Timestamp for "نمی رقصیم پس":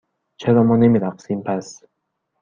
0.77-1.83